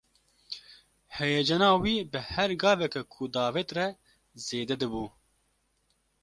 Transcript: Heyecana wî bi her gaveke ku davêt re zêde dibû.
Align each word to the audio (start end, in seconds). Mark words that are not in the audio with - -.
Heyecana 1.15 1.69
wî 1.83 1.95
bi 2.11 2.19
her 2.33 2.49
gaveke 2.63 3.01
ku 3.13 3.23
davêt 3.35 3.69
re 3.77 3.87
zêde 4.45 4.75
dibû. 4.81 5.05